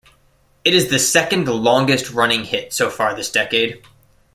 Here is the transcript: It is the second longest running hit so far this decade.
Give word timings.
It 0.65 0.73
is 0.73 0.89
the 0.89 0.97
second 0.97 1.47
longest 1.47 2.09
running 2.09 2.43
hit 2.45 2.73
so 2.73 2.89
far 2.89 3.13
this 3.13 3.29
decade. 3.31 3.83